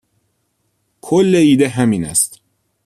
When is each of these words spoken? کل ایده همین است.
کل 1.01 1.35
ایده 1.35 1.69
همین 1.69 2.03
است. 2.05 2.39